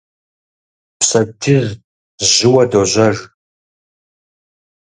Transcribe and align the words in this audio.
Пщэдджыжь 0.99 1.71
жьыуэ 2.29 2.63
дожьэж. 2.71 3.17